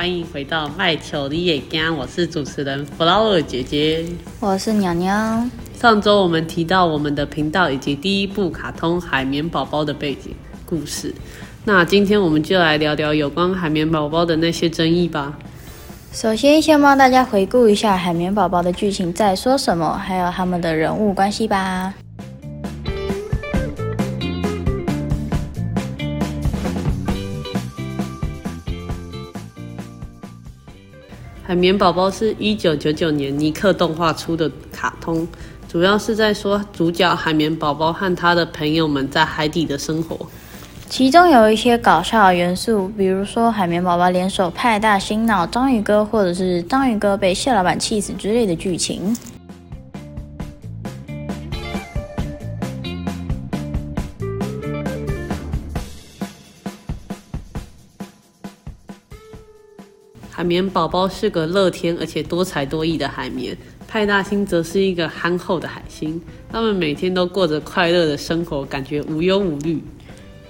[0.00, 4.02] 欢迎回到麦球的野 gang，我是主持人 Flower 姐姐。
[4.40, 5.50] 我是娘娘。
[5.78, 10.34] 上周我们提到我们的频道以及第一部卡通《海绵宝宝》的背景
[10.64, 11.14] 故事，
[11.66, 15.38] 那今天我们就来聊聊有关海绵宝宝的那些争议吧。
[16.12, 21.92] 首先，先帮大家回顾一下海绵宝宝的剧情在说什么，还有他们的人物关系吧。
[31.50, 35.26] 海绵宝宝是一九九九年尼克动画出的卡通，
[35.68, 40.16] 主要是在说主角海绵宝宝和他的朋友们在海底的生活。
[40.88, 49.12] 其中有一些搞笑的元素，比如说海绵宝宝联手派大星闹章鱼哥，或者是章鱼哥被蟹老板气死之类的剧情。
[60.40, 63.54] 海绵宝宝是个乐天而且多才多艺的海绵，
[63.86, 66.18] 派大星则是一个憨厚的海星。
[66.50, 69.84] 他们每天都过着快乐的生活，感觉无忧无虑。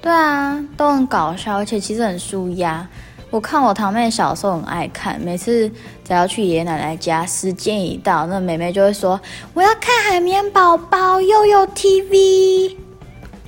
[0.00, 2.88] 对啊，都很搞笑，而且其实很舒压。
[3.30, 5.68] 我看我堂妹小时候很爱看，每次
[6.04, 9.20] 只要去爷爷奶奶家，时间一到，那妹妹就会说
[9.54, 12.76] ：“我要看海绵宝宝，又有 TV。”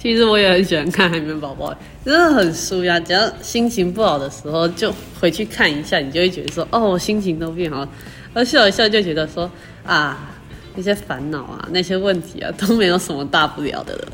[0.02, 1.72] 其实我也很喜欢看海绵宝宝，
[2.04, 2.98] 真的很舒压。
[2.98, 7.88] 只要心情不好的时候，就回去看一下，你就会觉得说，哦，我心情都变好了。
[8.34, 9.48] 而笑一笑就觉得说，
[9.86, 10.28] 啊，
[10.74, 14.08] 那些烦恼啊，那些问题啊，都没有什么大不了的了。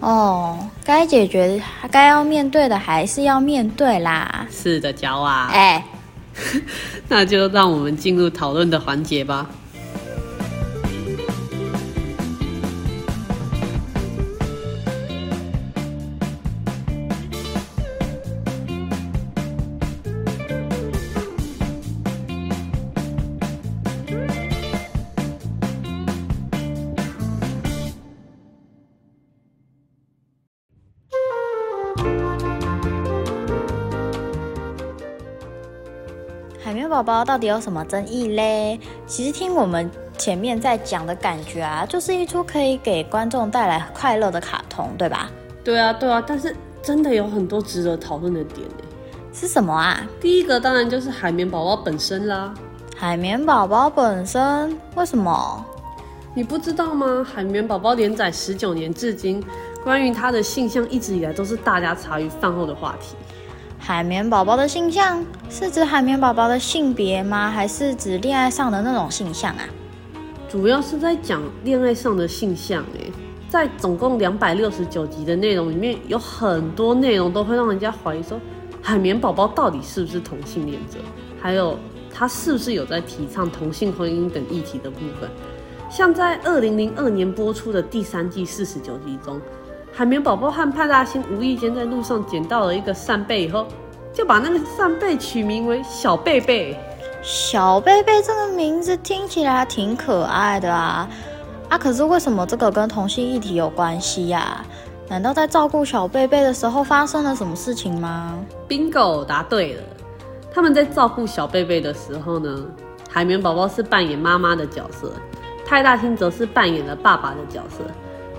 [0.00, 4.46] 哦，该解决、该要面对的还是要面对啦。
[4.50, 5.50] 是的，娇啊。
[5.52, 5.84] 哎，
[7.08, 9.50] 那就让我们进入讨论的环节吧。
[36.66, 38.80] 海绵宝宝到底有什么争议嘞？
[39.06, 39.88] 其实听我们
[40.18, 45.30] 前面在讲的感觉啊，就是一出可以给观众带来快乐的卡通，对吧？
[45.62, 48.84] 对啊，对啊，但是真的有很多值得讨论的点呢。
[49.32, 50.04] 是什么啊？
[50.20, 52.52] 第一个当然就是海绵宝宝本身啦。
[52.96, 55.64] 海绵宝宝本身为什么？
[56.34, 57.24] 你不知道吗？
[57.24, 59.40] 海绵宝宝连载十九年至今，
[59.84, 63.14] 关于他的性向一直以来都是大家茶余饭后的话题。
[63.78, 67.50] 海绵宝宝的性向是指海绵宝宝的性别吗？
[67.50, 69.62] 还是指恋爱上的那种性向啊？
[70.48, 73.12] 主要是在讲恋爱上的性向诶，
[73.48, 78.40] 在总共两百六十九集的内容里面，有很多内容都会让人家怀疑说，
[78.82, 80.98] 海绵宝宝到底是不是同性恋者，
[81.40, 81.78] 还有
[82.12, 85.30] 他是不是有在提倡同性婚姻等议题的部分。
[85.88, 89.40] 像在二零零二年播出的第三季四十九集中。
[89.98, 93.66] 海绵宝宝和派大星无意间在路上捡到了一个扇贝以后，
[94.12, 96.78] 就把那个扇贝取名为小贝贝。
[97.22, 101.08] 小贝贝这个名字听起来挺可爱的啊！
[101.70, 104.62] 啊，可是为什么这个跟同性议题有关系呀？
[105.08, 109.82] 难道在照顾小贝贝的时候发生了什么事情吗？Bingo，答对了。
[110.52, 112.66] 他们在照顾小贝贝的时候呢，
[113.10, 115.10] 海绵宝宝是扮演妈妈的角色，
[115.64, 117.82] 派大星则是扮演了爸爸的角色。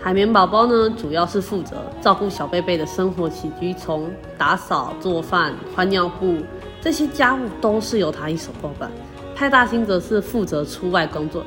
[0.02, 6.38] 海绵宝宝呢，主要是负责照顾小贝贝的生活起居，从打扫、做饭、换尿布
[6.80, 8.90] 这些家务都是由他一手包办。
[9.36, 11.44] 派大星则是负责出外工作，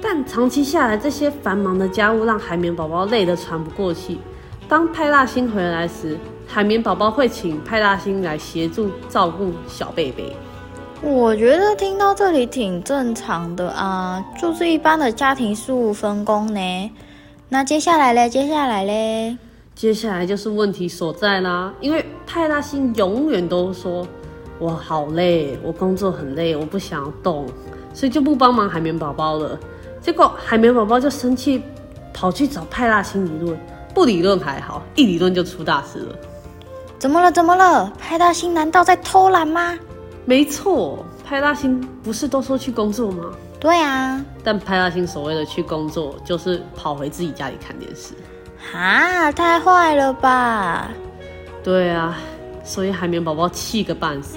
[0.00, 4.20] 但长期下来，这些繁忙的家务让海绵宝宝累得喘不过气。
[4.68, 6.16] 当派大星回来时，
[6.46, 10.34] 海绵宝宝会请派大星来协助照顾小贝贝。
[11.02, 16.92] 我觉得听到这里挺正常的啊，就是一般的家庭事务分工呢。
[17.48, 18.28] 那接下来嘞？
[18.28, 19.36] 接下来嘞？
[19.74, 21.72] 接下来就是问题所在啦。
[21.80, 24.06] 因为派大星永远都说
[24.58, 27.46] ：“我好累，我工作很累，我不想要动，
[27.92, 29.58] 所以就不帮忙海绵宝宝了。”
[30.00, 31.62] 结果海绵宝宝就生气，
[32.12, 33.58] 跑去找派大星理论。
[33.94, 36.16] 不理论还好，一理论就出大事了。
[36.98, 37.30] 怎么了？
[37.30, 37.92] 怎么了？
[37.98, 39.78] 派大星难道在偷懒吗？
[40.24, 43.30] 没错，派大星不是都说去工作吗？
[43.64, 48.12] 对啊，但派大星所谓的去工作，就是跑回自己家里看电视。
[48.58, 50.90] 哈，太坏了吧？
[51.62, 52.14] 对啊，
[52.62, 54.36] 所以海绵宝宝气个半死。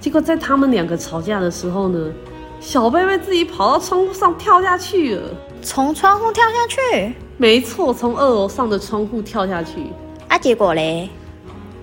[0.00, 2.10] 结果在他们两个吵架的时候呢，
[2.58, 5.22] 小贝贝自己跑到窗户上跳下去了。
[5.62, 7.14] 从窗户跳下去？
[7.36, 9.92] 没错，从二楼上的窗户跳下去。
[10.26, 11.08] 啊，结果嘞？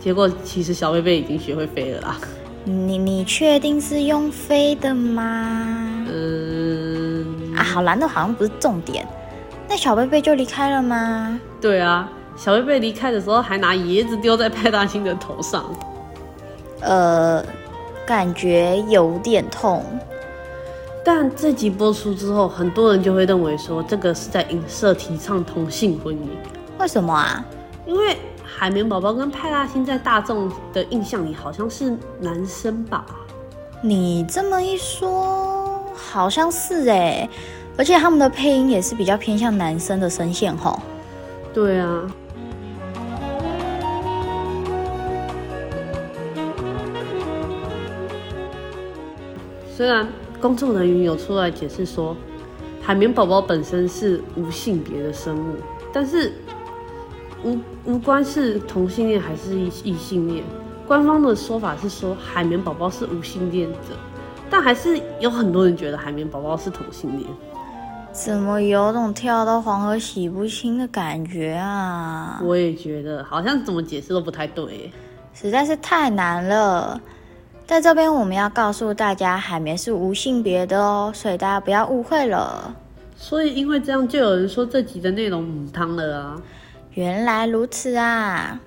[0.01, 2.17] 结果其实小贝贝已经学会飞了啦。
[2.65, 5.82] 你你确定是用飞的吗？
[7.53, 9.07] 嗯，啊，好蓝的好像不是重点。
[9.67, 11.39] 那小贝贝就离开了吗？
[11.61, 15.65] 对啊，小贝贝离开的时候还拿椰子丢在派大星的头上。
[16.81, 17.43] 呃，
[18.05, 19.83] 感觉有点痛。
[21.05, 26.27] 但这集播出之后，很多人就会认为说这个是在影射提倡同性婚姻。
[26.79, 27.43] 为什么啊？
[27.85, 33.05] 因为海绵宝宝跟派大星在大众的印象里好像是男生吧？
[33.81, 35.52] 你这么一说，
[35.95, 37.27] 好像是哎，
[37.77, 40.79] 而且他们的配音也是比较偏向男生的声线吼。
[41.53, 42.01] 对啊。
[49.75, 50.07] 虽然
[50.39, 52.15] 工作人员有出来解释说，
[52.81, 55.55] 海绵宝宝本身是无性别的生物，
[55.91, 56.33] 但是
[57.43, 60.43] 无无关是同性恋还是异异性恋，
[60.87, 63.97] 官方的说法是说海绵宝宝是无性恋者，
[64.53, 67.27] 但还是有很多人觉得海绵宝宝是同性恋。
[68.11, 72.39] 怎么有种跳到黄河洗不清的感觉啊？
[72.43, 74.91] 我也觉得好像怎么解释都不太对，
[75.33, 77.01] 实在是太难了。
[77.65, 82.75] 在这边，我们要告诉大家，海绵是无性别的哦，所以大家不要误会了。
[83.17, 86.37] 所以，因为这样，就有人说这集的内容母汤了啊！
[86.91, 88.59] 原来如此啊！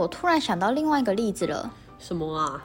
[0.00, 1.70] 我突然想到另外一个例子了。
[1.98, 2.62] 什么啊？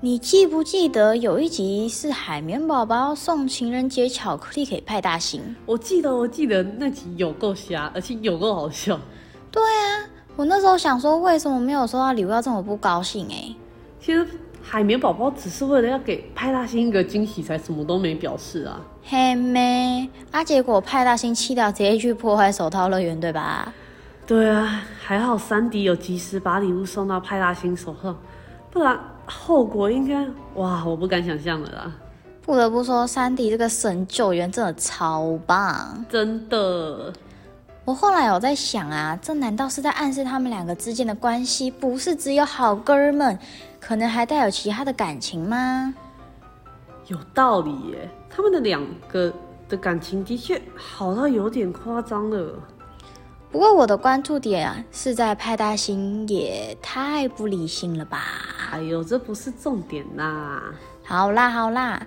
[0.00, 5.54] 你记不记得有一集是海绵宝宝送情人节巧克力给派大星？
[5.64, 8.98] 我记得，我记得那集有够瞎，而且有够好笑。
[9.52, 13.28] 对啊，我那时候想说，为什么没有收到礼物要这么不高兴？
[13.30, 13.54] 哎，
[14.00, 14.26] 其实
[14.60, 18.80] 海绵宝宝只是为了要给派大星一个惊喜，才什么都没表示啊。
[19.04, 23.72] 嘿咩啊，结果派大星气到直接去破坏手套乐园，对吧？
[24.26, 28.16] 对啊，还好三迪有及时把礼物送到派大星手上，
[28.70, 28.98] 不然。
[29.24, 30.26] 后果应该
[30.56, 31.92] 哇，我不敢想象了啦！
[32.44, 37.12] 不得不说，山迪这个神救援真的超棒，真的。
[37.84, 43.38] 我后来有在想啊，这难道是在暗示他们两个之间的关系不是只有好哥们，
[43.80, 45.94] 可能还带有其他的感情吗？
[47.06, 49.32] 有道理耶，他们的两个
[49.68, 52.58] 的感情的确好到有点夸张了。
[53.52, 58.24] 不过我的关注点是在派大星，也太不理性了吧！
[58.70, 60.72] 哎呦，这不是重点啦！
[61.04, 62.02] 好啦好啦，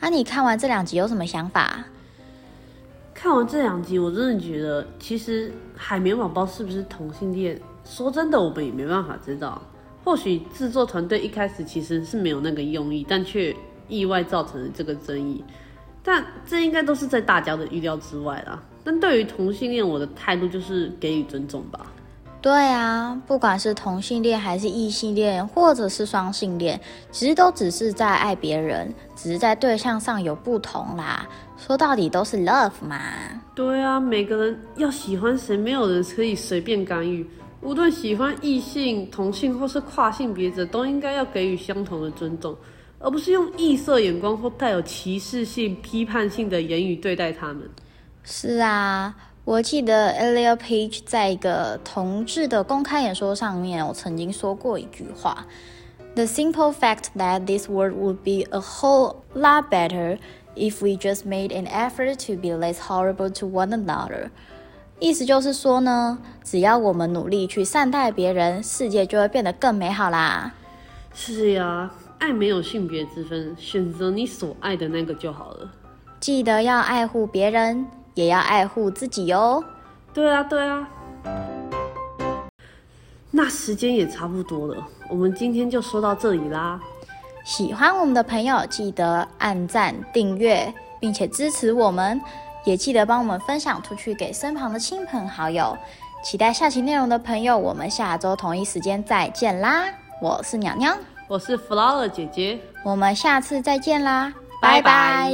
[0.00, 1.84] 那你看完这两集有什么想法？
[3.12, 7.60] 看完这两集，我真的觉得，其实海绵宝宝是不是同性恋？
[7.84, 9.60] 说真的，我们也没办法知道。
[10.06, 13.52] 或许制作团队一开始其实是没有那个用意，但却
[13.88, 15.42] 意外造成了这个争议。
[16.00, 18.62] 但这应该都是在大家的预料之外啦。
[18.84, 21.92] 但对于同性恋，我的态度就是给予尊重吧。
[22.40, 31.26] 对啊，不管是同性恋还是异性恋，或者是双性恋，其实都只是在爱别人，只是在对象上有不同啦。
[31.56, 33.00] 说到底都是 love 嘛。
[33.56, 37.28] 对啊，每个人要喜欢谁，没有人可以随便干预。
[37.62, 42.56] 无论喜欢异性、同性或是跨性别者，都应该要给予相同的尊重，
[42.98, 47.68] 而不是用异色眼光或带有歧视性、批判性的言语对待他们。
[48.22, 55.46] 是啊，我记得 Elia Page 在一个同志的公开演说上面，我曾经说过一句话
[56.14, 60.18] ：“The simple fact that this world would be a whole lot better
[60.54, 64.30] if we just made an effort to be less horrible to one another。”
[64.98, 70.54] 意思就是说呢，只要我们努力去善待别人，世界就会变得更美好啦。
[71.14, 75.70] 是呀，爱没有性别之分，选择你所爱的那个就好了。
[76.18, 77.86] 记得要爱护别人。
[78.16, 79.62] 也要爱护自己哟。
[80.14, 80.88] 对啊，对啊。
[83.30, 86.80] 那时间也差不多了，我们今天就说到这里啦。
[87.44, 92.18] 喜欢我们的朋友，记得按赞、订阅，并且支持我们，
[92.66, 95.74] 也记得帮我们分享出去给身旁的亲朋好友。
[96.22, 99.84] 期待下期内容的朋友，我们下周同一时间再见啦！
[100.20, 105.30] 我是娘娘，我是 Flower 姐姐，我们下次再见啦，拜拜。